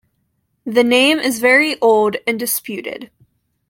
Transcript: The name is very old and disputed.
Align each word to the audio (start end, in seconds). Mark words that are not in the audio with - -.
The 0.65 0.83
name 0.83 1.19
is 1.19 1.37
very 1.37 1.79
old 1.79 2.17
and 2.25 2.39
disputed. 2.39 3.11